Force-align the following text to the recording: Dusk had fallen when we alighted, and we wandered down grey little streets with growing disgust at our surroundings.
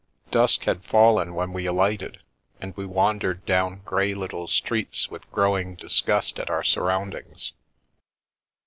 Dusk 0.31 0.63
had 0.63 0.83
fallen 0.83 1.35
when 1.35 1.53
we 1.53 1.67
alighted, 1.67 2.21
and 2.59 2.75
we 2.75 2.87
wandered 2.87 3.45
down 3.45 3.81
grey 3.85 4.15
little 4.15 4.47
streets 4.47 5.11
with 5.11 5.29
growing 5.31 5.75
disgust 5.75 6.39
at 6.39 6.49
our 6.49 6.63
surroundings. 6.63 7.53